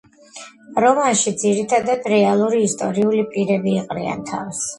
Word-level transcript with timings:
რომანში 0.85 1.33
ძირითადად 1.41 2.07
რეალური 2.15 2.63
ისტორიული 2.69 3.23
პირები 3.37 3.77
იყრიან 3.83 4.27
თავს. 4.33 4.65